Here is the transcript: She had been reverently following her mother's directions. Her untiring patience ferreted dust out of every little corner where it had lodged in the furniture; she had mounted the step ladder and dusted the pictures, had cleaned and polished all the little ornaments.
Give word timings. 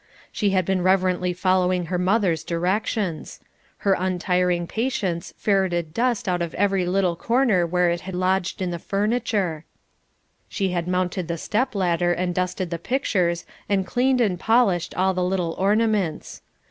She 0.31 0.49
had 0.49 0.65
been 0.65 0.81
reverently 0.81 1.31
following 1.31 1.85
her 1.85 1.99
mother's 1.99 2.43
directions. 2.43 3.39
Her 3.85 3.93
untiring 3.93 4.65
patience 4.65 5.31
ferreted 5.37 5.93
dust 5.93 6.27
out 6.27 6.41
of 6.41 6.55
every 6.55 6.87
little 6.87 7.15
corner 7.15 7.67
where 7.67 7.91
it 7.91 8.01
had 8.01 8.15
lodged 8.15 8.63
in 8.63 8.71
the 8.71 8.79
furniture; 8.79 9.63
she 10.49 10.69
had 10.71 10.87
mounted 10.87 11.27
the 11.27 11.37
step 11.37 11.75
ladder 11.75 12.13
and 12.13 12.33
dusted 12.33 12.71
the 12.71 12.79
pictures, 12.79 13.45
had 13.69 13.85
cleaned 13.85 14.21
and 14.21 14.39
polished 14.39 14.95
all 14.95 15.13
the 15.13 15.23
little 15.23 15.53
ornaments. 15.59 16.41